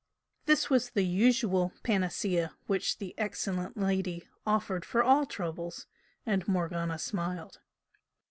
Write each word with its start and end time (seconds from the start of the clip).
This 0.47 0.67
was 0.67 0.89
the 0.89 1.05
usual 1.05 1.73
panacea 1.83 2.55
which 2.65 2.97
the 2.97 3.13
excellent 3.19 3.77
lady 3.77 4.27
offered 4.47 4.83
for 4.83 5.03
all 5.03 5.27
troubles, 5.27 5.85
and 6.25 6.47
Morgana 6.47 6.97
smiled. 6.97 7.59